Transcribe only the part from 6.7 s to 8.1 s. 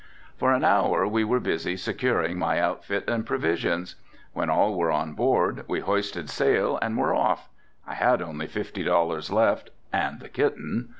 and were off, I